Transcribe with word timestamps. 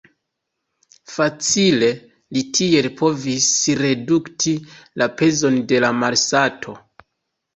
Facile 1.15 1.89
li 2.37 2.43
tiel 2.59 2.87
povis 3.03 3.49
redukti 3.81 4.53
la 5.03 5.09
pezon 5.21 5.61
de 5.73 5.83
la 5.85 5.95
malsato. 6.05 6.75